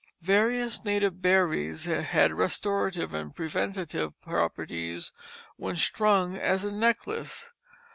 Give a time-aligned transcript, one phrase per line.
[0.23, 5.11] Various native berries had restorative and preventive properties
[5.57, 7.51] when strung as a necklace.